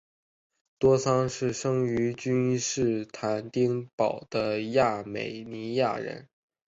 [0.79, 6.27] 多桑是生于君士坦丁堡的亚美尼亚人。